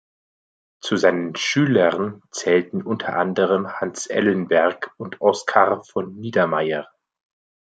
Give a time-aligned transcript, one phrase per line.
[0.81, 6.89] Zu seinen Schülern zählten unter anderem Hans Ellenberg und Oskar von Niedermayer.